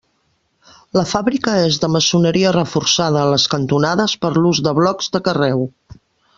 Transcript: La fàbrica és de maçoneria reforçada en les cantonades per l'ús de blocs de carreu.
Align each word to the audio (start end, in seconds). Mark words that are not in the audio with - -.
La 0.99 1.03
fàbrica 1.09 1.53
és 1.65 1.77
de 1.83 1.89
maçoneria 1.97 2.55
reforçada 2.57 3.21
en 3.27 3.31
les 3.35 3.47
cantonades 3.55 4.19
per 4.25 4.35
l'ús 4.41 4.65
de 4.69 4.75
blocs 4.83 5.15
de 5.19 5.27
carreu. 5.31 5.67